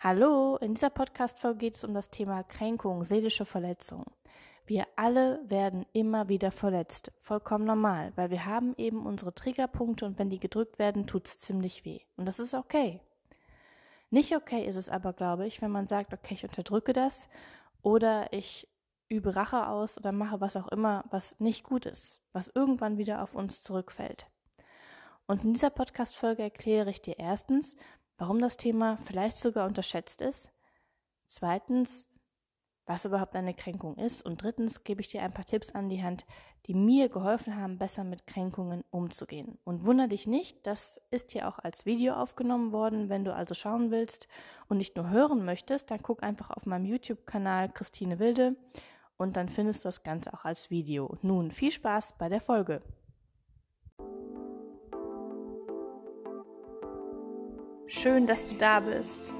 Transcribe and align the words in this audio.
Hallo, 0.00 0.56
in 0.58 0.74
dieser 0.74 0.90
Podcast-Folge 0.90 1.58
geht 1.58 1.74
es 1.74 1.82
um 1.82 1.92
das 1.92 2.08
Thema 2.08 2.44
Kränkung, 2.44 3.02
seelische 3.02 3.44
Verletzung. 3.44 4.04
Wir 4.64 4.86
alle 4.94 5.40
werden 5.50 5.86
immer 5.92 6.28
wieder 6.28 6.52
verletzt. 6.52 7.10
Vollkommen 7.18 7.64
normal, 7.64 8.12
weil 8.14 8.30
wir 8.30 8.46
haben 8.46 8.76
eben 8.76 9.04
unsere 9.04 9.34
Triggerpunkte 9.34 10.06
und 10.06 10.16
wenn 10.16 10.30
die 10.30 10.38
gedrückt 10.38 10.78
werden, 10.78 11.08
tut 11.08 11.26
es 11.26 11.38
ziemlich 11.38 11.84
weh. 11.84 11.98
Und 12.16 12.26
das 12.26 12.38
ist 12.38 12.54
okay. 12.54 13.00
Nicht 14.10 14.36
okay 14.36 14.64
ist 14.64 14.76
es 14.76 14.88
aber, 14.88 15.12
glaube 15.12 15.48
ich, 15.48 15.60
wenn 15.62 15.72
man 15.72 15.88
sagt, 15.88 16.12
okay, 16.14 16.34
ich 16.34 16.44
unterdrücke 16.44 16.92
das 16.92 17.28
oder 17.82 18.32
ich 18.32 18.68
übe 19.08 19.34
Rache 19.34 19.66
aus 19.66 19.98
oder 19.98 20.12
mache 20.12 20.40
was 20.40 20.54
auch 20.54 20.68
immer, 20.68 21.06
was 21.10 21.40
nicht 21.40 21.64
gut 21.64 21.86
ist, 21.86 22.20
was 22.32 22.52
irgendwann 22.54 22.98
wieder 22.98 23.20
auf 23.20 23.34
uns 23.34 23.62
zurückfällt. 23.62 24.26
Und 25.30 25.44
in 25.44 25.52
dieser 25.52 25.68
Podcast-Folge 25.68 26.42
erkläre 26.42 26.88
ich 26.88 27.02
dir 27.02 27.18
erstens, 27.18 27.76
warum 28.18 28.40
das 28.40 28.56
Thema 28.56 28.98
vielleicht 28.98 29.38
sogar 29.38 29.66
unterschätzt 29.66 30.20
ist, 30.20 30.50
zweitens, 31.26 32.08
was 32.88 33.04
überhaupt 33.04 33.36
eine 33.36 33.54
Kränkung 33.54 33.96
ist. 33.96 34.24
Und 34.24 34.42
drittens 34.42 34.82
gebe 34.82 35.02
ich 35.02 35.08
dir 35.08 35.22
ein 35.22 35.32
paar 35.32 35.44
Tipps 35.44 35.72
an 35.72 35.88
die 35.88 36.02
Hand, 36.02 36.24
die 36.66 36.74
mir 36.74 37.08
geholfen 37.08 37.56
haben, 37.56 37.78
besser 37.78 38.02
mit 38.02 38.26
Kränkungen 38.26 38.82
umzugehen. 38.90 39.58
Und 39.64 39.84
wundere 39.84 40.08
dich 40.08 40.26
nicht, 40.26 40.66
das 40.66 41.00
ist 41.10 41.32
hier 41.32 41.48
auch 41.48 41.58
als 41.58 41.86
Video 41.86 42.14
aufgenommen 42.14 42.72
worden. 42.72 43.08
Wenn 43.08 43.24
du 43.24 43.34
also 43.34 43.54
schauen 43.54 43.90
willst 43.90 44.26
und 44.68 44.78
nicht 44.78 44.96
nur 44.96 45.10
hören 45.10 45.44
möchtest, 45.44 45.90
dann 45.90 46.02
guck 46.02 46.22
einfach 46.22 46.50
auf 46.50 46.66
meinem 46.66 46.86
YouTube-Kanal 46.86 47.70
Christine 47.70 48.18
Wilde 48.18 48.56
und 49.18 49.36
dann 49.36 49.48
findest 49.48 49.84
du 49.84 49.88
das 49.88 50.02
Ganze 50.02 50.32
auch 50.32 50.44
als 50.44 50.70
Video. 50.70 51.18
Nun 51.20 51.50
viel 51.50 51.72
Spaß 51.72 52.14
bei 52.18 52.28
der 52.28 52.40
Folge. 52.40 52.82
Schön, 57.90 58.26
dass 58.26 58.44
du 58.44 58.54
da 58.54 58.80
bist. 58.80 59.32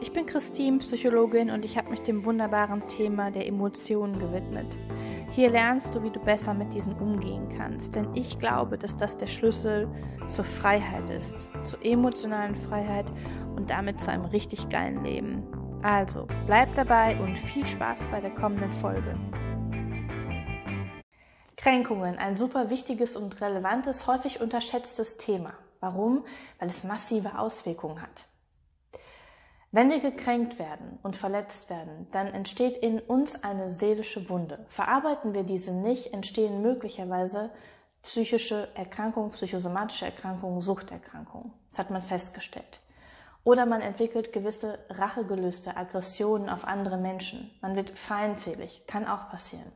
Ich 0.00 0.12
bin 0.12 0.24
Christine, 0.24 0.78
Psychologin 0.78 1.50
und 1.50 1.64
ich 1.64 1.76
habe 1.76 1.90
mich 1.90 2.00
dem 2.00 2.24
wunderbaren 2.24 2.86
Thema 2.86 3.32
der 3.32 3.48
Emotionen 3.48 4.20
gewidmet. 4.20 4.78
Hier 5.32 5.50
lernst 5.50 5.96
du, 5.96 6.04
wie 6.04 6.10
du 6.10 6.20
besser 6.20 6.54
mit 6.54 6.72
diesen 6.72 6.94
umgehen 6.94 7.48
kannst, 7.56 7.96
denn 7.96 8.14
ich 8.14 8.38
glaube, 8.38 8.78
dass 8.78 8.96
das 8.96 9.16
der 9.16 9.26
Schlüssel 9.26 9.88
zur 10.28 10.44
Freiheit 10.44 11.10
ist, 11.10 11.48
zur 11.64 11.84
emotionalen 11.84 12.54
Freiheit 12.54 13.06
und 13.56 13.68
damit 13.68 14.00
zu 14.00 14.12
einem 14.12 14.26
richtig 14.26 14.68
geilen 14.68 15.02
Leben. 15.02 15.42
Also, 15.82 16.28
bleib 16.46 16.72
dabei 16.76 17.18
und 17.18 17.36
viel 17.36 17.66
Spaß 17.66 18.04
bei 18.12 18.20
der 18.20 18.30
kommenden 18.30 18.70
Folge. 18.70 19.18
Kränkungen, 21.56 22.16
ein 22.16 22.36
super 22.36 22.70
wichtiges 22.70 23.16
und 23.16 23.40
relevantes, 23.40 24.06
häufig 24.06 24.40
unterschätztes 24.40 25.16
Thema. 25.16 25.54
Warum? 25.80 26.24
Weil 26.58 26.68
es 26.68 26.84
massive 26.84 27.38
Auswirkungen 27.38 28.02
hat. 28.02 28.24
Wenn 29.70 29.90
wir 29.90 30.00
gekränkt 30.00 30.58
werden 30.58 30.98
und 31.02 31.14
verletzt 31.14 31.68
werden, 31.68 32.06
dann 32.10 32.28
entsteht 32.28 32.76
in 32.76 33.00
uns 33.00 33.44
eine 33.44 33.70
seelische 33.70 34.30
Wunde. 34.30 34.64
Verarbeiten 34.68 35.34
wir 35.34 35.42
diese 35.42 35.72
nicht, 35.72 36.14
entstehen 36.14 36.62
möglicherweise 36.62 37.50
psychische 38.02 38.68
Erkrankungen, 38.74 39.32
psychosomatische 39.32 40.06
Erkrankungen, 40.06 40.60
Suchterkrankungen. 40.60 41.52
Das 41.68 41.78
hat 41.78 41.90
man 41.90 42.00
festgestellt. 42.00 42.80
Oder 43.44 43.66
man 43.66 43.82
entwickelt 43.82 44.32
gewisse 44.32 44.78
Rachegelüste, 44.88 45.76
Aggressionen 45.76 46.48
auf 46.48 46.66
andere 46.66 46.96
Menschen. 46.96 47.50
Man 47.60 47.76
wird 47.76 47.90
feindselig, 47.90 48.86
kann 48.86 49.06
auch 49.06 49.28
passieren. 49.28 49.70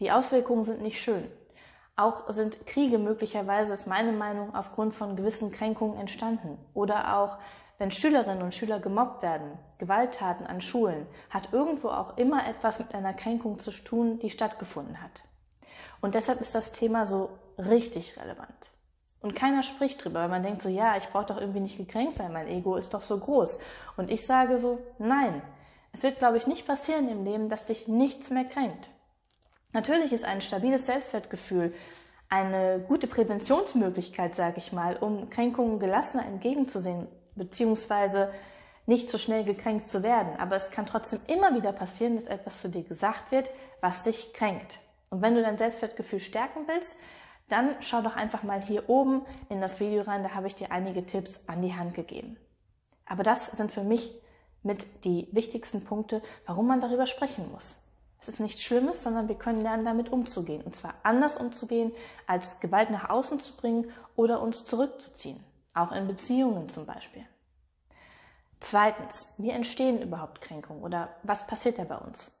Die 0.00 0.10
Auswirkungen 0.10 0.64
sind 0.64 0.80
nicht 0.80 1.00
schön. 1.00 1.24
Auch 1.96 2.28
sind 2.28 2.66
Kriege 2.66 2.98
möglicherweise, 2.98 3.72
ist 3.72 3.86
meine 3.86 4.12
Meinung, 4.12 4.54
aufgrund 4.54 4.94
von 4.94 5.14
gewissen 5.14 5.52
Kränkungen 5.52 5.98
entstanden. 5.98 6.58
Oder 6.74 7.18
auch 7.18 7.38
wenn 7.78 7.90
Schülerinnen 7.90 8.42
und 8.42 8.54
Schüler 8.54 8.80
gemobbt 8.80 9.22
werden, 9.22 9.58
Gewalttaten 9.78 10.46
an 10.46 10.60
Schulen, 10.60 11.06
hat 11.30 11.52
irgendwo 11.52 11.88
auch 11.88 12.16
immer 12.16 12.48
etwas 12.48 12.78
mit 12.78 12.94
einer 12.94 13.12
Kränkung 13.12 13.58
zu 13.58 13.70
tun, 13.70 14.18
die 14.18 14.30
stattgefunden 14.30 15.02
hat. 15.02 15.22
Und 16.00 16.14
deshalb 16.14 16.40
ist 16.40 16.54
das 16.54 16.72
Thema 16.72 17.06
so 17.06 17.30
richtig 17.58 18.16
relevant. 18.18 18.70
Und 19.20 19.34
keiner 19.34 19.62
spricht 19.62 20.04
drüber, 20.04 20.20
weil 20.20 20.28
man 20.28 20.42
denkt 20.42 20.62
so, 20.62 20.68
ja, 20.68 20.96
ich 20.96 21.08
brauche 21.08 21.26
doch 21.26 21.40
irgendwie 21.40 21.60
nicht 21.60 21.78
gekränkt 21.78 22.16
sein, 22.16 22.32
mein 22.32 22.48
Ego 22.48 22.76
ist 22.76 22.92
doch 22.92 23.02
so 23.02 23.18
groß. 23.18 23.58
Und 23.96 24.10
ich 24.10 24.26
sage 24.26 24.58
so, 24.58 24.78
nein, 24.98 25.42
es 25.92 26.02
wird, 26.02 26.18
glaube 26.18 26.36
ich, 26.36 26.46
nicht 26.46 26.66
passieren 26.66 27.08
im 27.08 27.24
Leben, 27.24 27.48
dass 27.48 27.66
dich 27.66 27.88
nichts 27.88 28.30
mehr 28.30 28.44
kränkt. 28.44 28.90
Natürlich 29.74 30.12
ist 30.12 30.24
ein 30.24 30.40
stabiles 30.40 30.86
Selbstwertgefühl 30.86 31.74
eine 32.30 32.78
gute 32.88 33.08
Präventionsmöglichkeit, 33.08 34.34
sage 34.34 34.58
ich 34.58 34.72
mal, 34.72 34.96
um 34.96 35.28
Kränkungen 35.30 35.80
gelassener 35.80 36.24
entgegenzusehen, 36.26 37.08
beziehungsweise 37.34 38.30
nicht 38.86 39.10
so 39.10 39.18
schnell 39.18 39.44
gekränkt 39.44 39.88
zu 39.88 40.02
werden. 40.02 40.38
Aber 40.38 40.54
es 40.54 40.70
kann 40.70 40.86
trotzdem 40.86 41.20
immer 41.26 41.54
wieder 41.54 41.72
passieren, 41.72 42.14
dass 42.14 42.28
etwas 42.28 42.60
zu 42.60 42.68
dir 42.68 42.84
gesagt 42.84 43.32
wird, 43.32 43.50
was 43.80 44.04
dich 44.04 44.32
kränkt. 44.32 44.78
Und 45.10 45.22
wenn 45.22 45.34
du 45.34 45.42
dein 45.42 45.58
Selbstwertgefühl 45.58 46.20
stärken 46.20 46.66
willst, 46.66 46.96
dann 47.48 47.74
schau 47.80 48.00
doch 48.00 48.14
einfach 48.14 48.44
mal 48.44 48.62
hier 48.62 48.88
oben 48.88 49.22
in 49.48 49.60
das 49.60 49.80
Video 49.80 50.02
rein, 50.02 50.22
da 50.22 50.30
habe 50.30 50.46
ich 50.46 50.54
dir 50.54 50.70
einige 50.70 51.04
Tipps 51.04 51.48
an 51.48 51.62
die 51.62 51.74
Hand 51.74 51.94
gegeben. 51.94 52.36
Aber 53.06 53.24
das 53.24 53.46
sind 53.46 53.72
für 53.72 53.82
mich 53.82 54.22
mit 54.62 55.04
die 55.04 55.28
wichtigsten 55.32 55.84
Punkte, 55.84 56.22
warum 56.46 56.68
man 56.68 56.80
darüber 56.80 57.06
sprechen 57.06 57.50
muss. 57.52 57.83
Es 58.20 58.28
ist 58.28 58.40
nichts 58.40 58.62
Schlimmes, 58.62 59.02
sondern 59.02 59.28
wir 59.28 59.34
können 59.34 59.60
lernen, 59.60 59.84
damit 59.84 60.10
umzugehen. 60.10 60.62
Und 60.62 60.74
zwar 60.74 60.94
anders 61.02 61.36
umzugehen, 61.36 61.92
als 62.26 62.60
Gewalt 62.60 62.90
nach 62.90 63.10
außen 63.10 63.40
zu 63.40 63.56
bringen 63.56 63.90
oder 64.16 64.40
uns 64.40 64.64
zurückzuziehen 64.64 65.44
auch 65.74 65.92
in 65.92 66.06
Beziehungen 66.06 66.68
zum 66.68 66.86
Beispiel. 66.86 67.26
Zweitens, 68.60 69.34
wie 69.36 69.50
entstehen 69.50 70.00
überhaupt 70.00 70.40
Kränkungen 70.40 70.82
oder 70.82 71.10
was 71.22 71.46
passiert 71.46 71.78
da 71.78 71.84
bei 71.84 71.98
uns? 71.98 72.32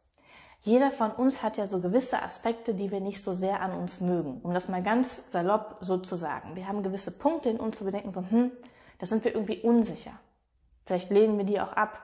Jeder 0.62 0.90
von 0.90 1.10
uns 1.10 1.42
hat 1.42 1.58
ja 1.58 1.66
so 1.66 1.80
gewisse 1.80 2.22
Aspekte, 2.22 2.72
die 2.72 2.90
wir 2.90 3.00
nicht 3.00 3.22
so 3.22 3.34
sehr 3.34 3.60
an 3.60 3.72
uns 3.72 4.00
mögen, 4.00 4.40
um 4.42 4.54
das 4.54 4.68
mal 4.68 4.82
ganz 4.82 5.30
salopp 5.30 5.76
so 5.80 5.98
zu 5.98 6.16
sagen. 6.16 6.56
Wir 6.56 6.66
haben 6.66 6.82
gewisse 6.82 7.10
Punkte 7.10 7.50
in 7.50 7.60
uns, 7.60 7.82
wo 7.82 7.84
wir 7.84 7.92
denken 7.92 8.14
so, 8.14 8.22
hm, 8.22 8.50
da 8.98 9.04
sind 9.04 9.24
wir 9.24 9.34
irgendwie 9.34 9.60
unsicher. 9.60 10.12
Vielleicht 10.86 11.10
lehnen 11.10 11.36
wir 11.36 11.44
die 11.44 11.60
auch 11.60 11.74
ab. 11.74 12.02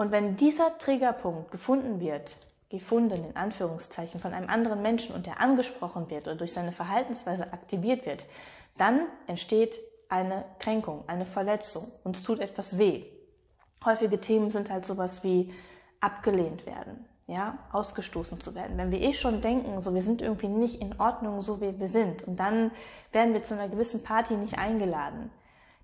Und 0.00 0.12
wenn 0.12 0.34
dieser 0.34 0.78
Triggerpunkt 0.78 1.50
gefunden 1.50 2.00
wird, 2.00 2.38
gefunden 2.70 3.22
in 3.22 3.36
Anführungszeichen 3.36 4.18
von 4.18 4.32
einem 4.32 4.48
anderen 4.48 4.80
Menschen 4.80 5.14
und 5.14 5.26
der 5.26 5.40
angesprochen 5.40 6.08
wird 6.08 6.26
oder 6.26 6.36
durch 6.36 6.54
seine 6.54 6.72
Verhaltensweise 6.72 7.52
aktiviert 7.52 8.06
wird, 8.06 8.24
dann 8.78 9.02
entsteht 9.26 9.78
eine 10.08 10.46
Kränkung, 10.58 11.04
eine 11.06 11.26
Verletzung. 11.26 11.86
Uns 12.02 12.22
tut 12.22 12.40
etwas 12.40 12.78
weh. 12.78 13.04
Häufige 13.84 14.18
Themen 14.18 14.48
sind 14.48 14.70
halt 14.70 14.86
sowas 14.86 15.22
wie 15.22 15.52
abgelehnt 16.00 16.64
werden, 16.64 17.04
ja, 17.26 17.58
ausgestoßen 17.70 18.40
zu 18.40 18.54
werden. 18.54 18.78
Wenn 18.78 18.92
wir 18.92 19.02
eh 19.02 19.12
schon 19.12 19.42
denken, 19.42 19.80
so 19.80 19.92
wir 19.92 20.00
sind 20.00 20.22
irgendwie 20.22 20.48
nicht 20.48 20.80
in 20.80 20.98
Ordnung, 20.98 21.42
so 21.42 21.60
wie 21.60 21.78
wir 21.78 21.88
sind, 21.88 22.22
und 22.22 22.40
dann 22.40 22.70
werden 23.12 23.34
wir 23.34 23.42
zu 23.42 23.52
einer 23.52 23.68
gewissen 23.68 24.02
Party 24.02 24.32
nicht 24.32 24.56
eingeladen, 24.56 25.30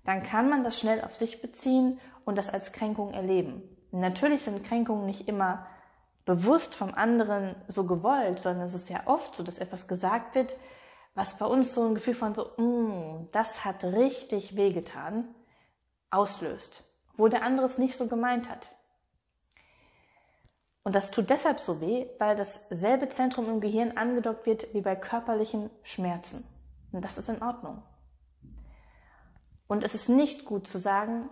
dann 0.05 0.23
kann 0.23 0.49
man 0.49 0.63
das 0.63 0.79
schnell 0.79 1.03
auf 1.03 1.15
sich 1.15 1.39
beziehen 1.39 1.99
und 2.25 2.39
das 2.39 2.51
als 2.51 2.71
Kränkung 2.71 3.13
erleben. 3.13 3.76
Natürlich 3.91 4.41
sind 4.41 4.63
Kränkungen 4.63 5.05
nicht 5.05 5.27
immer 5.27 5.65
bewusst 6.25 6.75
vom 6.75 6.93
anderen 6.93 7.55
so 7.67 7.85
gewollt, 7.85 8.39
sondern 8.39 8.65
es 8.65 8.73
ist 8.73 8.89
ja 8.89 9.01
oft 9.05 9.33
so, 9.33 9.43
dass 9.43 9.59
etwas 9.59 9.87
gesagt 9.87 10.35
wird, 10.35 10.55
was 11.15 11.37
bei 11.37 11.45
uns 11.45 11.73
so 11.73 11.87
ein 11.87 11.95
Gefühl 11.95 12.13
von 12.13 12.35
so, 12.35 12.51
mm, 12.57 13.27
das 13.31 13.65
hat 13.65 13.83
richtig 13.83 14.55
wehgetan, 14.55 15.33
auslöst, 16.11 16.83
wo 17.15 17.27
der 17.27 17.43
andere 17.43 17.65
es 17.65 17.77
nicht 17.77 17.95
so 17.95 18.07
gemeint 18.07 18.49
hat. 18.49 18.71
Und 20.83 20.95
das 20.95 21.11
tut 21.11 21.29
deshalb 21.29 21.59
so 21.59 21.81
weh, 21.81 22.07
weil 22.17 22.35
dasselbe 22.35 23.09
Zentrum 23.09 23.49
im 23.49 23.59
Gehirn 23.59 23.97
angedockt 23.97 24.45
wird 24.45 24.73
wie 24.73 24.81
bei 24.81 24.95
körperlichen 24.95 25.69
Schmerzen. 25.83 26.45
Und 26.91 27.03
das 27.03 27.17
ist 27.17 27.27
in 27.29 27.41
Ordnung. 27.41 27.83
Und 29.67 29.83
es 29.83 29.93
ist 29.93 30.07
nicht 30.07 30.45
gut 30.45 30.65
zu 30.65 30.79
sagen, 30.79 31.29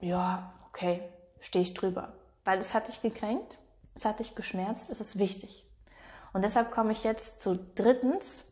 ja, 0.00 0.52
okay, 0.76 1.00
stehe 1.40 1.62
ich 1.62 1.74
drüber. 1.74 2.12
Weil 2.44 2.58
es 2.58 2.74
hat 2.74 2.88
dich 2.88 3.00
gekränkt, 3.00 3.58
es 3.94 4.04
hat 4.04 4.20
dich 4.20 4.34
geschmerzt, 4.34 4.90
es 4.90 5.00
ist 5.00 5.18
wichtig. 5.18 5.66
Und 6.32 6.42
deshalb 6.42 6.70
komme 6.70 6.92
ich 6.92 7.02
jetzt 7.02 7.40
zu 7.40 7.58
drittens, 7.74 8.44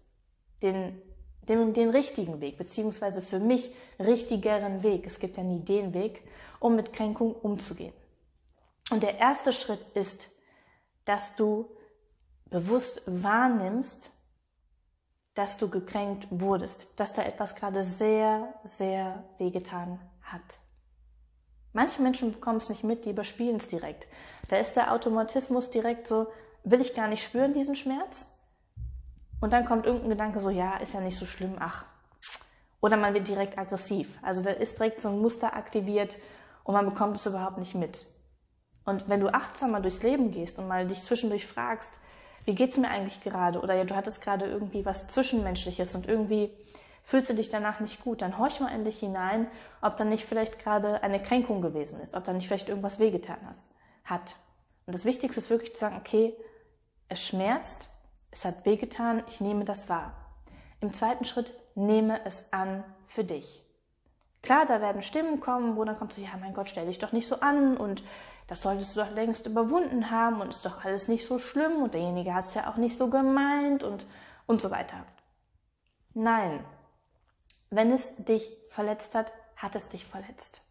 den, 0.63 1.01
den, 1.43 1.75
den 1.75 1.91
richtigen 1.91 2.41
Weg, 2.41 2.57
beziehungsweise 2.57 3.21
für 3.21 3.39
mich 3.39 3.71
richtigeren 3.99 4.83
Weg. 4.83 5.07
Es 5.07 5.19
gibt 5.19 5.37
ja 5.37 5.43
nie 5.43 5.61
den 5.61 5.93
Weg, 5.93 6.27
um 6.61 6.77
mit 6.77 6.95
Kränkung 6.95 7.35
umzugehen. 7.35 7.93
Und 8.91 9.03
der 9.03 9.19
erste 9.19 9.53
Schritt 9.53 9.83
ist, 9.95 10.31
dass 11.05 11.35
du 11.37 11.69
bewusst 12.47 13.03
wahrnimmst, 13.07 14.11
dass 15.35 15.59
du 15.59 15.69
gekränkt 15.69 16.27
wurdest, 16.31 16.99
dass 16.99 17.13
da 17.13 17.23
etwas 17.23 17.55
gerade 17.55 17.83
sehr, 17.83 18.55
sehr 18.65 19.25
wehgetan 19.37 20.01
hat. 20.23 20.59
Manche 21.75 22.01
Menschen 22.01 22.33
bekommen 22.33 22.59
es 22.59 22.71
nicht 22.71 22.85
mit, 22.85 23.05
die 23.05 23.11
überspielen 23.11 23.57
es 23.57 23.67
direkt. 23.67 24.07
Da 24.49 24.57
ist 24.57 24.77
der 24.77 24.93
Automatismus 24.93 25.71
direkt 25.71 26.07
so, 26.07 26.29
will 26.63 26.81
ich 26.81 26.95
gar 26.95 27.09
nicht 27.09 27.23
spüren, 27.23 27.53
diesen 27.53 27.75
Schmerz. 27.75 28.29
Und 29.41 29.53
dann 29.53 29.65
kommt 29.65 29.85
irgendein 29.85 30.11
Gedanke 30.11 30.41
so, 30.41 30.51
ja, 30.51 30.77
ist 30.77 30.95
ja 30.95 31.01
nicht 31.01 31.19
so 31.19 31.27
schlimm, 31.27 31.57
ach. 31.59 31.85
Oder 32.81 32.97
man 32.97 33.13
wird 33.13 33.27
direkt 33.27 33.59
aggressiv. 33.59 34.19
Also 34.23 34.43
da 34.43 34.51
ist 34.51 34.79
direkt 34.79 35.01
so 35.01 35.09
ein 35.09 35.21
Muster 35.21 35.57
aktiviert 35.57 36.17
und 36.63 36.75
man 36.75 36.85
bekommt 36.85 37.17
es 37.17 37.27
überhaupt 37.27 37.59
nicht 37.59 37.75
mit. 37.75 38.07
Und 38.85 39.09
wenn 39.09 39.21
du 39.21 39.35
achtsamer 39.35 39.81
durchs 39.81 40.03
Leben 40.03 40.31
gehst 40.31 40.59
und 40.61 40.69
mal 40.69 40.87
dich 40.87 41.03
zwischendurch 41.03 41.47
fragst, 41.47 41.99
wie 42.45 42.55
geht's 42.55 42.77
mir 42.77 42.89
eigentlich 42.89 43.21
gerade? 43.23 43.61
Oder 43.61 43.75
ja, 43.75 43.85
du 43.85 43.97
hattest 43.97 44.23
gerade 44.23 44.45
irgendwie 44.45 44.85
was 44.85 45.09
Zwischenmenschliches 45.09 45.97
und 45.97 46.07
irgendwie 46.07 46.53
fühlst 47.05 47.29
du 47.29 47.35
dich 47.35 47.51
danach 47.51 47.81
nicht 47.81 48.03
gut, 48.03 48.23
dann 48.23 48.39
horch 48.39 48.59
mal 48.61 48.75
in 48.75 48.85
dich 48.85 48.99
hinein, 48.99 49.47
ob 49.83 49.97
da 49.99 50.05
nicht 50.05 50.25
vielleicht 50.25 50.59
gerade 50.59 51.03
eine 51.03 51.21
Kränkung 51.21 51.61
gewesen 51.61 52.01
ist, 52.01 52.15
ob 52.15 52.25
da 52.25 52.33
nicht 52.33 52.49
vielleicht 52.49 52.71
irgendwas 52.71 52.99
wehgetan 52.99 53.37
hat. 54.05 54.37
Und 54.87 54.95
das 54.95 55.05
Wichtigste 55.05 55.39
ist 55.39 55.51
wirklich 55.51 55.75
zu 55.75 55.81
sagen, 55.81 55.97
okay, 56.01 56.35
es 57.09 57.25
schmerzt, 57.25 57.85
es 58.31 58.45
hat 58.47 58.65
wehgetan, 58.65 59.23
ich 59.29 59.43
nehme 59.43 59.65
das 59.65 59.91
wahr. 59.91 60.15
Im 60.81 60.93
zweiten 60.95 61.27
Schritt, 61.27 61.53
nehme 61.75 62.25
es 62.25 62.53
an 62.53 62.83
für 63.07 63.23
dich. 63.23 63.61
Klar, 64.43 64.65
da 64.67 64.81
werden 64.81 65.03
Stimmen 65.03 65.41
kommen, 65.41 65.77
wo 65.77 65.85
dann 65.85 65.99
kommt 65.99 66.15
so, 66.15 66.23
ja, 66.23 66.31
mein 66.41 66.55
Gott, 66.55 66.71
stell 66.71 66.87
dich 66.87 66.99
doch 66.99 67.13
nicht 67.13 67.27
so 67.27 67.41
an 67.41 67.77
und 67.77 68.03
das 68.47 68.63
solltest 68.63 68.97
du 68.97 69.01
doch 69.01 69.11
längst 69.11 69.47
überwunden 69.47 70.11
haben 70.11 70.41
und 70.41 70.49
ist 70.49 70.65
doch 70.65 70.85
alles 70.85 71.09
nicht 71.09 71.27
so 71.27 71.39
schlimm 71.39 71.83
und 71.83 71.95
derjenige 71.95 72.35
hat 72.35 72.45
es 72.45 72.55
ja 72.55 72.71
auch 72.71 72.77
nicht 72.77 72.97
so 72.97 73.09
gemeint 73.09 73.83
und, 73.83 74.07
und 74.47 74.61
so 74.61 74.71
weiter. 74.71 74.97
Nein, 76.15 76.65
wenn 77.75 77.93
es 77.93 78.15
dich 78.17 78.51
verletzt 78.67 79.15
hat, 79.15 79.33
hat 79.57 79.77
es 79.77 79.89
dich 79.89 80.05
verletzt. 80.05 80.63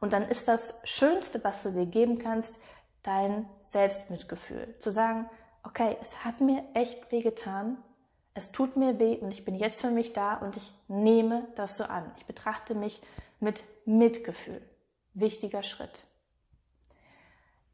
Und 0.00 0.12
dann 0.12 0.28
ist 0.28 0.48
das 0.48 0.74
Schönste, 0.84 1.42
was 1.42 1.62
du 1.62 1.70
dir 1.70 1.86
geben 1.86 2.18
kannst, 2.18 2.58
dein 3.02 3.48
Selbstmitgefühl. 3.62 4.76
Zu 4.78 4.90
sagen, 4.90 5.28
okay, 5.64 5.96
es 6.00 6.24
hat 6.24 6.40
mir 6.40 6.64
echt 6.74 7.10
weh 7.10 7.22
getan, 7.22 7.78
es 8.34 8.52
tut 8.52 8.76
mir 8.76 9.00
weh 9.00 9.16
und 9.16 9.32
ich 9.32 9.44
bin 9.44 9.56
jetzt 9.56 9.80
für 9.80 9.90
mich 9.90 10.12
da 10.12 10.34
und 10.34 10.56
ich 10.56 10.72
nehme 10.86 11.48
das 11.56 11.76
so 11.76 11.84
an. 11.84 12.10
Ich 12.16 12.26
betrachte 12.26 12.74
mich 12.74 13.02
mit 13.40 13.64
Mitgefühl. 13.84 14.62
Wichtiger 15.14 15.64
Schritt. 15.64 16.04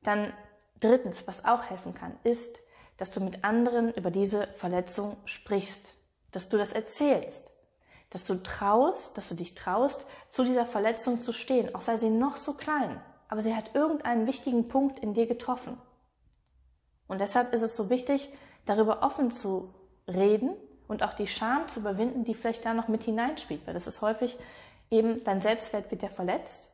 Dann 0.02 0.32
drittens, 0.80 1.26
was 1.26 1.44
auch 1.44 1.64
helfen 1.64 1.92
kann, 1.94 2.16
ist, 2.24 2.60
dass 2.96 3.10
du 3.10 3.20
mit 3.20 3.44
anderen 3.44 3.92
über 3.92 4.10
diese 4.10 4.46
Verletzung 4.54 5.16
sprichst, 5.24 5.94
dass 6.30 6.48
du 6.48 6.56
das 6.56 6.72
erzählst, 6.72 7.53
dass 8.14 8.24
du 8.24 8.42
traust, 8.42 9.18
dass 9.18 9.28
du 9.28 9.34
dich 9.34 9.54
traust, 9.54 10.06
zu 10.30 10.44
dieser 10.44 10.64
Verletzung 10.64 11.20
zu 11.20 11.32
stehen, 11.32 11.74
auch 11.74 11.82
sei 11.82 11.96
sie 11.96 12.10
noch 12.10 12.36
so 12.36 12.54
klein, 12.54 13.00
aber 13.28 13.40
sie 13.40 13.54
hat 13.54 13.74
irgendeinen 13.74 14.26
wichtigen 14.26 14.68
Punkt 14.68 14.98
in 15.00 15.12
dir 15.12 15.26
getroffen. 15.26 15.76
Und 17.06 17.20
deshalb 17.20 17.52
ist 17.52 17.62
es 17.62 17.76
so 17.76 17.90
wichtig, 17.90 18.30
darüber 18.64 19.02
offen 19.02 19.30
zu 19.30 19.74
reden 20.08 20.50
und 20.88 21.02
auch 21.02 21.12
die 21.12 21.26
Scham 21.26 21.68
zu 21.68 21.80
überwinden, 21.80 22.24
die 22.24 22.34
vielleicht 22.34 22.64
da 22.64 22.72
noch 22.72 22.88
mit 22.88 23.02
hineinspielt, 23.02 23.66
weil 23.66 23.74
das 23.74 23.86
ist 23.86 24.00
häufig 24.00 24.38
eben 24.90 25.22
dein 25.24 25.42
Selbstwert 25.42 25.90
wird 25.90 26.02
ja 26.02 26.08
verletzt 26.08 26.70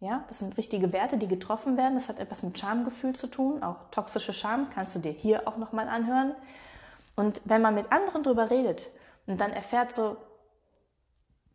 ja, 0.00 0.24
das 0.28 0.38
sind 0.38 0.56
wichtige 0.56 0.92
Werte, 0.92 1.16
die 1.16 1.26
getroffen 1.26 1.76
werden. 1.76 1.94
Das 1.94 2.08
hat 2.08 2.20
etwas 2.20 2.42
mit 2.42 2.58
Schamgefühl 2.58 3.14
zu 3.14 3.26
tun. 3.26 3.62
Auch 3.62 3.90
toxische 3.90 4.32
Scham 4.32 4.70
kannst 4.70 4.94
du 4.94 5.00
dir 5.00 5.10
hier 5.10 5.48
auch 5.48 5.56
nochmal 5.56 5.88
anhören. 5.88 6.34
Und 7.16 7.40
wenn 7.44 7.62
man 7.62 7.74
mit 7.74 7.90
anderen 7.90 8.22
drüber 8.22 8.48
redet 8.48 8.90
und 9.26 9.40
dann 9.40 9.52
erfährt 9.52 9.90
so, 9.90 10.16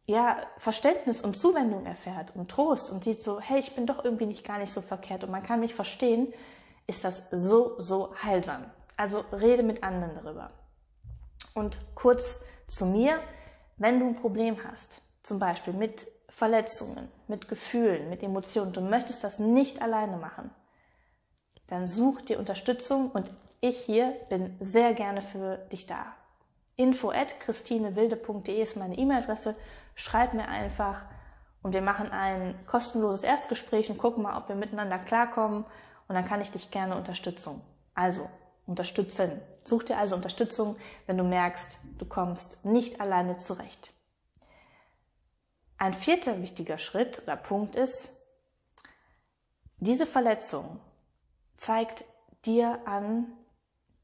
ja, 0.06 0.38
Verständnis 0.58 1.22
und 1.22 1.38
Zuwendung 1.38 1.86
erfährt 1.86 2.36
und 2.36 2.52
Trost 2.52 2.92
und 2.92 3.04
sieht 3.04 3.22
so, 3.22 3.40
hey, 3.40 3.60
ich 3.60 3.76
bin 3.76 3.86
doch 3.86 4.04
irgendwie 4.04 4.26
nicht 4.26 4.46
gar 4.46 4.60
nicht 4.60 4.74
so 4.74 4.82
verkehrt 4.82 5.24
und 5.24 5.32
man 5.32 5.44
kann 5.44 5.62
mich 5.62 5.74
verstehen, 5.74 6.34
ist 6.88 7.04
das 7.04 7.24
so, 7.32 7.76
so 7.78 8.14
heilsam. 8.22 8.66
Also 8.98 9.24
rede 9.32 9.64
mit 9.64 9.84
anderen 9.84 10.14
darüber. 10.16 10.52
Und 11.54 11.80
kurz 11.96 12.44
zu 12.68 12.86
mir, 12.86 13.22
wenn 13.78 14.00
du 14.00 14.08
ein 14.08 14.16
Problem 14.16 14.58
hast, 14.68 15.02
zum 15.24 15.40
Beispiel 15.40 15.74
mit 15.74 16.08
Verletzungen, 16.28 17.10
mit 17.28 17.48
Gefühlen, 17.48 18.10
mit 18.10 18.24
Emotionen, 18.24 18.74
du 18.74 18.82
möchtest 18.82 19.24
das 19.24 19.40
nicht 19.40 19.82
alleine 19.82 20.18
machen, 20.18 20.52
dann 21.68 21.88
such 21.88 22.22
dir 22.22 22.40
Unterstützung 22.40 23.12
und 23.12 23.32
ich 23.62 23.78
hier 23.78 24.14
bin 24.30 24.58
sehr 24.60 24.94
gerne 24.94 25.22
für 25.22 25.58
dich 25.72 25.86
da. 25.86 26.14
Info 26.76 27.12
at 27.12 27.40
christinewilde.de 27.40 28.62
ist 28.62 28.78
meine 28.78 28.98
E-Mail-Adresse. 28.98 29.56
Schreib 29.96 30.34
mir 30.34 30.48
einfach 30.48 31.06
und 31.62 31.74
wir 31.74 31.82
machen 31.82 32.12
ein 32.12 32.56
kostenloses 32.66 33.24
Erstgespräch 33.24 33.90
und 33.90 33.98
gucken 33.98 34.24
mal, 34.24 34.38
ob 34.38 34.50
wir 34.50 34.56
miteinander 34.56 35.00
klarkommen 35.00 35.66
und 36.08 36.16
dann 36.16 36.26
kann 36.26 36.42
ich 36.42 36.52
dich 36.52 36.72
gerne 36.72 36.96
unterstützen. 36.96 37.62
Also, 37.96 38.30
unterstützen. 38.66 39.42
Such 39.64 39.84
dir 39.84 39.98
also 39.98 40.16
Unterstützung, 40.16 40.76
wenn 41.06 41.18
du 41.18 41.24
merkst, 41.24 41.80
du 41.98 42.06
kommst 42.06 42.64
nicht 42.66 43.02
alleine 43.02 43.38
zurecht. 43.38 43.92
Ein 45.78 45.94
vierter 45.94 46.42
wichtiger 46.42 46.78
Schritt 46.78 47.22
oder 47.24 47.36
Punkt 47.36 47.76
ist, 47.76 48.14
diese 49.78 50.06
Verletzung 50.06 50.80
zeigt 51.58 52.06
dir 52.46 52.80
an, 52.86 53.32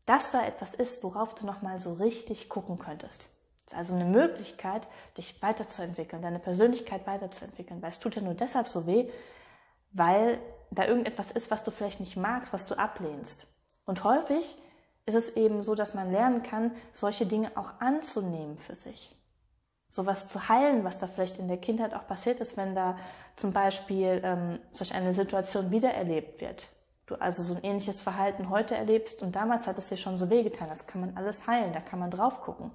dass 0.05 0.31
da 0.31 0.45
etwas 0.45 0.73
ist, 0.73 1.03
worauf 1.03 1.35
du 1.35 1.45
nochmal 1.45 1.79
so 1.79 1.93
richtig 1.93 2.49
gucken 2.49 2.79
könntest. 2.79 3.29
Ist 3.69 3.77
also 3.77 3.93
eine 3.93 4.05
Möglichkeit, 4.05 4.87
dich 5.15 5.39
weiterzuentwickeln, 5.43 6.23
deine 6.23 6.39
Persönlichkeit 6.39 7.05
weiterzuentwickeln, 7.05 7.83
weil 7.83 7.91
es 7.91 7.99
tut 7.99 8.15
ja 8.15 8.21
nur 8.23 8.33
deshalb 8.33 8.67
so 8.67 8.87
weh, 8.87 9.07
weil 9.91 10.39
da 10.71 10.87
irgendetwas 10.87 11.31
ist, 11.31 11.51
was 11.51 11.61
du 11.61 11.69
vielleicht 11.69 11.99
nicht 11.99 12.17
magst, 12.17 12.51
was 12.51 12.65
du 12.65 12.73
ablehnst. 12.79 13.45
Und 13.85 14.03
häufig 14.03 14.57
ist 15.05 15.13
es 15.13 15.35
eben 15.35 15.61
so, 15.61 15.75
dass 15.75 15.93
man 15.93 16.11
lernen 16.11 16.41
kann, 16.41 16.71
solche 16.93 17.27
Dinge 17.27 17.51
auch 17.57 17.79
anzunehmen 17.79 18.57
für 18.57 18.73
sich 18.73 19.15
sowas 19.87 20.29
zu 20.29 20.49
heilen, 20.49 20.83
was 20.83 20.97
da 20.97 21.05
vielleicht 21.05 21.37
in 21.37 21.47
der 21.47 21.57
Kindheit 21.57 21.93
auch 21.93 22.07
passiert 22.07 22.39
ist, 22.39 22.57
wenn 22.57 22.73
da 22.73 22.97
zum 23.35 23.53
Beispiel 23.53 24.19
ähm, 24.23 24.59
solch 24.71 24.95
eine 24.95 25.13
Situation 25.13 25.69
wiedererlebt 25.69 26.41
wird. 26.41 26.69
Du 27.05 27.15
also 27.15 27.43
so 27.43 27.53
ein 27.53 27.63
ähnliches 27.63 28.01
Verhalten 28.01 28.49
heute 28.49 28.75
erlebst 28.75 29.21
und 29.21 29.35
damals 29.35 29.67
hat 29.67 29.77
es 29.77 29.89
dir 29.89 29.97
schon 29.97 30.17
so 30.17 30.31
wehgetan. 30.31 30.69
Das 30.69 30.87
kann 30.87 31.01
man 31.01 31.15
alles 31.17 31.45
heilen, 31.47 31.73
da 31.73 31.81
kann 31.81 31.99
man 31.99 32.11
drauf 32.11 32.41
gucken. 32.41 32.71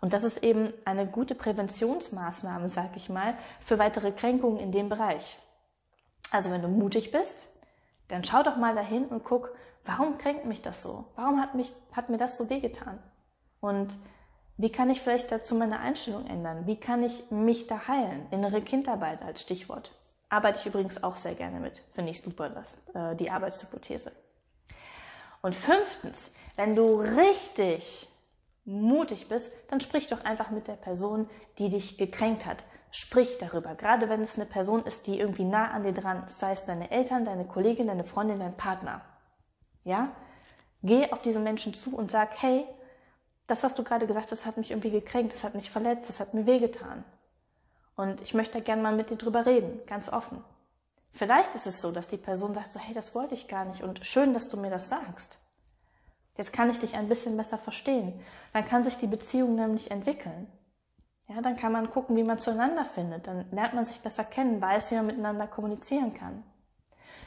Und 0.00 0.12
das 0.12 0.24
ist 0.24 0.42
eben 0.42 0.72
eine 0.84 1.06
gute 1.06 1.34
Präventionsmaßnahme, 1.34 2.68
sag 2.68 2.96
ich 2.96 3.08
mal, 3.08 3.34
für 3.60 3.78
weitere 3.78 4.12
Kränkungen 4.12 4.58
in 4.58 4.72
dem 4.72 4.88
Bereich. 4.88 5.38
Also 6.30 6.50
wenn 6.50 6.62
du 6.62 6.68
mutig 6.68 7.10
bist, 7.10 7.46
dann 8.08 8.24
schau 8.24 8.42
doch 8.42 8.56
mal 8.56 8.74
dahin 8.74 9.06
und 9.06 9.24
guck, 9.24 9.50
warum 9.84 10.18
kränkt 10.18 10.44
mich 10.44 10.62
das 10.62 10.82
so? 10.82 11.04
Warum 11.16 11.40
hat, 11.40 11.54
mich, 11.54 11.72
hat 11.92 12.08
mir 12.08 12.18
das 12.18 12.36
so 12.36 12.50
wehgetan? 12.50 12.98
Und 13.60 13.96
wie 14.56 14.70
kann 14.70 14.90
ich 14.90 15.00
vielleicht 15.00 15.32
dazu 15.32 15.54
meine 15.54 15.80
Einstellung 15.80 16.26
ändern? 16.26 16.66
Wie 16.66 16.78
kann 16.78 17.02
ich 17.02 17.30
mich 17.30 17.66
da 17.66 17.88
heilen? 17.88 18.26
Innere 18.30 18.62
Kindarbeit 18.62 19.22
als 19.22 19.40
Stichwort. 19.40 19.92
Arbeite 20.28 20.60
ich 20.60 20.66
übrigens 20.66 21.02
auch 21.02 21.16
sehr 21.16 21.34
gerne 21.34 21.60
mit. 21.60 21.82
Finde 21.92 22.10
ich 22.10 22.20
super, 22.20 22.50
das, 22.50 22.78
äh, 22.94 23.16
die 23.16 23.30
Arbeitshypothese. 23.30 24.12
Und 25.42 25.54
fünftens, 25.54 26.32
wenn 26.56 26.74
du 26.76 26.96
richtig 26.96 28.08
mutig 28.64 29.28
bist, 29.28 29.52
dann 29.68 29.80
sprich 29.80 30.08
doch 30.08 30.24
einfach 30.24 30.50
mit 30.50 30.68
der 30.68 30.74
Person, 30.74 31.28
die 31.58 31.68
dich 31.68 31.98
gekränkt 31.98 32.46
hat. 32.46 32.64
Sprich 32.90 33.38
darüber. 33.38 33.74
Gerade 33.74 34.08
wenn 34.08 34.20
es 34.20 34.36
eine 34.36 34.46
Person 34.46 34.84
ist, 34.84 35.06
die 35.06 35.18
irgendwie 35.18 35.44
nah 35.44 35.70
an 35.70 35.82
dir 35.82 35.92
dran 35.92 36.24
ist, 36.26 36.38
sei 36.38 36.52
es 36.52 36.64
deine 36.64 36.90
Eltern, 36.90 37.24
deine 37.24 37.44
Kollegin, 37.44 37.88
deine 37.88 38.04
Freundin, 38.04 38.38
dein 38.38 38.56
Partner. 38.56 39.02
Ja? 39.82 40.12
Geh 40.82 41.10
auf 41.10 41.20
diese 41.20 41.40
Menschen 41.40 41.74
zu 41.74 41.96
und 41.96 42.10
sag, 42.10 42.40
hey, 42.40 42.66
das, 43.46 43.62
was 43.62 43.74
du 43.74 43.84
gerade 43.84 44.06
gesagt 44.06 44.30
hast, 44.30 44.46
hat 44.46 44.56
mich 44.56 44.70
irgendwie 44.70 44.90
gekränkt, 44.90 45.32
das 45.32 45.44
hat 45.44 45.54
mich 45.54 45.70
verletzt, 45.70 46.08
das 46.08 46.20
hat 46.20 46.34
mir 46.34 46.46
wehgetan. 46.46 47.04
Und 47.96 48.20
ich 48.22 48.34
möchte 48.34 48.60
gerne 48.60 48.82
mal 48.82 48.94
mit 48.94 49.10
dir 49.10 49.16
drüber 49.16 49.44
reden, 49.46 49.80
ganz 49.86 50.08
offen. 50.08 50.42
Vielleicht 51.10 51.54
ist 51.54 51.66
es 51.66 51.80
so, 51.80 51.92
dass 51.92 52.08
die 52.08 52.16
Person 52.16 52.54
sagt 52.54 52.72
so, 52.72 52.80
hey, 52.80 52.94
das 52.94 53.14
wollte 53.14 53.34
ich 53.34 53.46
gar 53.46 53.64
nicht 53.64 53.82
und 53.82 54.04
schön, 54.04 54.34
dass 54.34 54.48
du 54.48 54.56
mir 54.56 54.70
das 54.70 54.88
sagst. 54.88 55.38
Jetzt 56.36 56.52
kann 56.52 56.70
ich 56.70 56.78
dich 56.78 56.96
ein 56.96 57.08
bisschen 57.08 57.36
besser 57.36 57.58
verstehen. 57.58 58.20
Dann 58.52 58.66
kann 58.66 58.82
sich 58.82 58.96
die 58.96 59.06
Beziehung 59.06 59.54
nämlich 59.54 59.90
entwickeln. 59.90 60.48
Ja, 61.28 61.40
dann 61.40 61.56
kann 61.56 61.72
man 61.72 61.90
gucken, 61.90 62.16
wie 62.16 62.24
man 62.24 62.38
zueinander 62.38 62.84
findet. 62.84 63.26
Dann 63.26 63.50
lernt 63.50 63.74
man 63.74 63.86
sich 63.86 64.00
besser 64.00 64.24
kennen, 64.24 64.60
weiß, 64.60 64.90
wie 64.90 64.96
man 64.96 65.06
miteinander 65.06 65.46
kommunizieren 65.46 66.12
kann. 66.12 66.42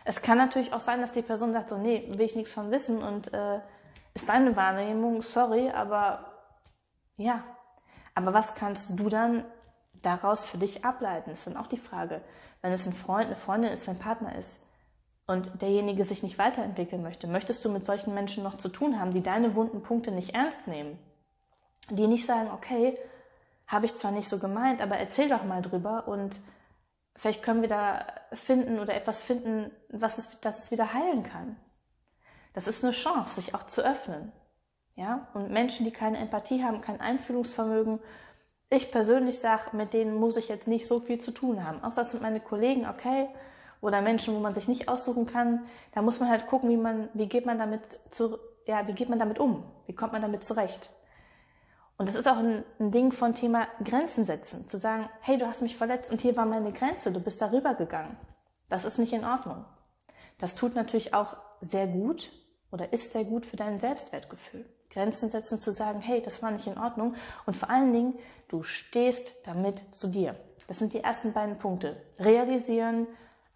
Es 0.05 0.21
kann 0.21 0.37
natürlich 0.37 0.71
auch 0.73 0.79
sein, 0.79 1.01
dass 1.01 1.13
die 1.13 1.21
Person 1.21 1.53
sagt 1.53 1.69
so, 1.69 1.77
nee, 1.77 2.07
will 2.09 2.21
ich 2.21 2.35
nichts 2.35 2.53
von 2.53 2.69
wissen 2.71 3.01
und 3.01 3.33
äh, 3.33 3.59
ist 4.13 4.29
deine 4.29 4.55
Wahrnehmung, 4.55 5.21
sorry, 5.21 5.69
aber 5.69 6.25
ja. 7.17 7.43
Aber 8.13 8.33
was 8.33 8.55
kannst 8.55 8.99
du 8.99 9.09
dann 9.09 9.43
daraus 10.01 10.45
für 10.45 10.57
dich 10.57 10.85
ableiten? 10.85 11.31
Ist 11.31 11.47
dann 11.47 11.57
auch 11.57 11.67
die 11.67 11.77
Frage. 11.77 12.21
Wenn 12.61 12.71
es 12.71 12.87
ein 12.87 12.93
Freund, 12.93 13.27
eine 13.27 13.35
Freundin 13.35 13.71
ist, 13.71 13.87
ein 13.89 13.99
Partner 13.99 14.35
ist 14.35 14.59
und 15.27 15.61
derjenige 15.61 16.03
sich 16.03 16.23
nicht 16.23 16.37
weiterentwickeln 16.37 17.03
möchte, 17.03 17.27
möchtest 17.27 17.63
du 17.63 17.69
mit 17.69 17.85
solchen 17.85 18.13
Menschen 18.13 18.43
noch 18.43 18.55
zu 18.55 18.69
tun 18.69 18.99
haben, 18.99 19.11
die 19.11 19.21
deine 19.21 19.55
wunden 19.55 19.83
Punkte 19.83 20.11
nicht 20.11 20.33
ernst 20.33 20.67
nehmen? 20.67 20.97
Die 21.89 22.07
nicht 22.07 22.25
sagen, 22.25 22.49
okay, 22.53 22.97
habe 23.67 23.85
ich 23.85 23.95
zwar 23.95 24.11
nicht 24.11 24.29
so 24.29 24.39
gemeint, 24.39 24.81
aber 24.81 24.97
erzähl 24.97 25.29
doch 25.29 25.43
mal 25.43 25.61
drüber 25.61 26.07
und 26.07 26.39
vielleicht 27.15 27.43
können 27.43 27.61
wir 27.61 27.69
da 27.69 28.05
finden 28.31 28.79
oder 28.79 28.95
etwas 28.95 29.21
finden, 29.21 29.71
was 29.89 30.17
es, 30.17 30.39
das 30.39 30.63
es 30.63 30.71
wieder 30.71 30.93
heilen 30.93 31.23
kann. 31.23 31.57
Das 32.53 32.67
ist 32.67 32.83
eine 32.83 32.93
Chance, 32.93 33.35
sich 33.35 33.53
auch 33.53 33.63
zu 33.63 33.85
öffnen. 33.85 34.31
Ja? 34.95 35.27
Und 35.33 35.51
Menschen, 35.51 35.85
die 35.85 35.91
keine 35.91 36.17
Empathie 36.17 36.63
haben, 36.63 36.81
kein 36.81 37.01
Einfühlungsvermögen, 37.01 37.99
ich 38.69 38.91
persönlich 38.91 39.39
sage, 39.39 39.75
mit 39.75 39.93
denen 39.93 40.15
muss 40.15 40.37
ich 40.37 40.49
jetzt 40.49 40.67
nicht 40.67 40.87
so 40.87 40.99
viel 40.99 41.19
zu 41.19 41.31
tun 41.31 41.63
haben. 41.63 41.83
Außer 41.83 42.01
es 42.01 42.11
sind 42.11 42.23
meine 42.23 42.39
Kollegen, 42.39 42.87
okay, 42.87 43.27
oder 43.87 44.01
Menschen, 44.01 44.35
wo 44.35 44.39
man 44.39 44.53
sich 44.53 44.67
nicht 44.67 44.89
aussuchen 44.89 45.25
kann. 45.25 45.65
Da 45.93 46.01
muss 46.01 46.19
man 46.19 46.29
halt 46.29 46.45
gucken, 46.47 46.69
wie 46.69 46.77
man, 46.77 47.09
wie 47.13 47.27
geht 47.27 47.45
man 47.45 47.57
damit 47.57 47.81
zu, 48.09 48.37
ja, 48.65 48.87
wie 48.87 48.93
geht 48.93 49.09
man 49.09 49.17
damit 49.17 49.39
um? 49.39 49.63
Wie 49.85 49.95
kommt 49.95 50.13
man 50.13 50.21
damit 50.21 50.43
zurecht? 50.43 50.89
Und 51.97 52.07
das 52.07 52.15
ist 52.15 52.27
auch 52.27 52.37
ein, 52.37 52.63
ein, 52.79 52.91
Ding 52.91 53.11
von 53.11 53.33
Thema 53.33 53.67
Grenzen 53.83 54.25
setzen. 54.25 54.67
Zu 54.67 54.77
sagen, 54.77 55.09
hey, 55.21 55.37
du 55.37 55.47
hast 55.47 55.61
mich 55.61 55.75
verletzt 55.75 56.11
und 56.11 56.21
hier 56.21 56.35
war 56.37 56.45
meine 56.45 56.71
Grenze, 56.71 57.11
du 57.11 57.19
bist 57.19 57.41
darüber 57.41 57.73
gegangen. 57.73 58.17
Das 58.69 58.85
ist 58.85 58.99
nicht 58.99 59.13
in 59.13 59.25
Ordnung. 59.25 59.65
Das 60.37 60.53
tut 60.53 60.75
natürlich 60.75 61.13
auch 61.15 61.37
sehr 61.61 61.87
gut 61.87 62.29
oder 62.71 62.93
ist 62.93 63.13
sehr 63.13 63.23
gut 63.23 63.45
für 63.45 63.55
dein 63.55 63.79
Selbstwertgefühl. 63.79 64.65
Grenzen 64.89 65.29
setzen, 65.29 65.59
zu 65.59 65.71
sagen, 65.71 65.99
hey, 65.99 66.21
das 66.21 66.43
war 66.43 66.51
nicht 66.51 66.67
in 66.67 66.77
Ordnung. 66.77 67.15
Und 67.45 67.57
vor 67.57 67.69
allen 67.69 67.93
Dingen, 67.93 68.19
du 68.47 68.63
stehst 68.63 69.47
damit 69.47 69.83
zu 69.95 70.07
dir. 70.07 70.35
Das 70.67 70.79
sind 70.79 70.93
die 70.93 70.99
ersten 70.99 71.33
beiden 71.33 71.57
Punkte. 71.57 72.01
Realisieren, 72.19 73.07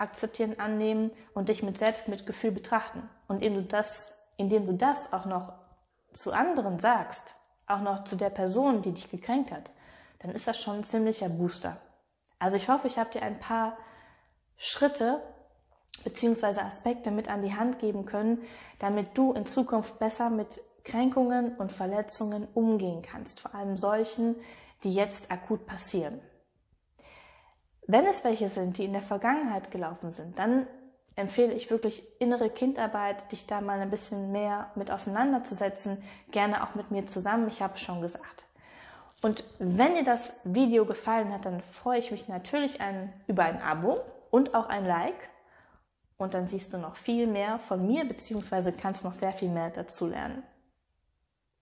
akzeptieren, 0.02 0.60
annehmen 0.60 1.12
und 1.34 1.50
dich 1.50 1.64
mit 1.64 1.78
Selbstmitgefühl 1.78 2.52
betrachten. 2.52 3.08
Und 3.28 3.42
indem 3.42 3.56
du 3.56 3.64
das, 3.64 4.14
indem 4.38 4.66
du 4.66 4.74
das 4.74 5.14
auch 5.14 5.26
noch 5.26 5.54
zu 6.14 6.34
anderen 6.34 6.80
sagst, 6.80 7.36
auch 7.68 7.82
noch 7.82 8.04
zu 8.04 8.16
der 8.16 8.30
Person, 8.30 8.82
die 8.82 8.92
dich 8.92 9.10
gekränkt 9.10 9.52
hat, 9.52 9.72
dann 10.20 10.32
ist 10.32 10.48
das 10.48 10.62
schon 10.62 10.78
ein 10.78 10.84
ziemlicher 10.84 11.30
Booster. 11.30 11.78
Also 12.40 12.58
ich 12.58 12.70
hoffe, 12.70 12.88
ich 12.88 12.98
habe 12.98 13.12
dir 13.12 13.22
ein 13.22 13.40
paar 13.40 13.78
Schritte 14.58 15.22
beziehungsweise 16.04 16.64
Aspekte 16.64 17.12
mit 17.12 17.30
an 17.30 17.44
die 17.44 17.56
Hand 17.56 17.80
geben 17.80 18.06
können, 18.06 18.42
damit 18.80 19.18
du 19.18 19.34
in 19.34 19.46
Zukunft 19.46 20.00
besser 20.00 20.30
mit 20.30 20.60
Kränkungen 20.84 21.56
und 21.58 21.72
Verletzungen 21.72 22.48
umgehen 22.54 23.04
kannst, 23.04 23.40
vor 23.40 23.54
allem 23.54 23.78
solchen, 23.78 24.36
die 24.84 24.94
jetzt 24.94 25.32
akut 25.32 25.68
passieren. 25.68 26.20
Wenn 27.88 28.06
es 28.06 28.24
welche 28.24 28.50
sind, 28.50 28.78
die 28.78 28.86
in 28.86 28.94
der 28.94 29.02
Vergangenheit 29.02 29.72
gelaufen 29.72 30.12
sind, 30.12 30.38
dann 30.38 30.68
empfehle 31.16 31.54
ich 31.54 31.70
wirklich 31.70 32.04
innere 32.20 32.50
Kindarbeit, 32.50 33.32
dich 33.32 33.48
da 33.48 33.62
mal 33.62 33.80
ein 33.80 33.90
bisschen 33.90 34.32
mehr 34.32 34.72
mit 34.76 34.92
auseinanderzusetzen, 34.92 36.02
gerne 36.32 36.64
auch 36.64 36.76
mit 36.76 36.92
mir 36.92 37.06
zusammen, 37.06 37.48
ich 37.48 37.62
habe 37.62 37.78
schon 37.78 38.02
gesagt. 38.02 38.46
Und 39.22 39.44
wenn 39.60 39.96
dir 39.96 40.04
das 40.04 40.34
Video 40.44 40.86
gefallen 40.86 41.32
hat, 41.32 41.46
dann 41.46 41.62
freue 41.62 42.00
ich 42.00 42.12
mich 42.12 42.28
natürlich 42.28 42.82
ein, 42.82 43.14
über 43.28 43.44
ein 43.44 43.62
Abo 43.62 44.00
und 44.32 44.56
auch 44.56 44.68
ein 44.68 44.86
Like. 44.86 45.30
Und 46.18 46.34
dann 46.34 46.48
siehst 46.48 46.74
du 46.74 46.78
noch 46.78 46.96
viel 46.96 47.28
mehr 47.28 47.60
von 47.60 47.86
mir, 47.86 48.06
beziehungsweise 48.06 48.72
kannst 48.72 49.04
noch 49.04 49.14
sehr 49.14 49.34
viel 49.34 49.50
mehr 49.50 49.70
dazu 49.70 50.08
lernen. 50.08 50.44